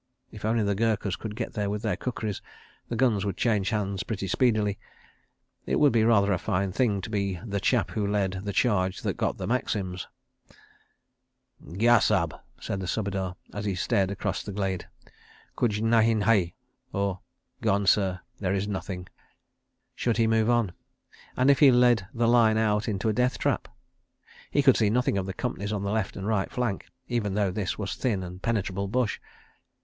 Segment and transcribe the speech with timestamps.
[0.31, 2.41] If only the Gurkhas could get there with their kukris,
[2.89, 4.79] the guns would change hands pretty speedily....
[5.67, 9.01] It would be rather a fine thing to be "the chap who led the charge
[9.01, 10.07] that got the Maxims."...
[11.63, 14.87] "Gya, Sahib," said the Subedar as he stared across the glade.
[15.55, 16.55] "Kuch nahin hai."
[19.93, 20.71] Should he move on?
[21.37, 23.67] And if he led the line out into a deathtrap?...
[24.49, 27.51] He could see nothing of the companies on the left and right flank, even though
[27.51, 29.19] this was thin and penetrable bush.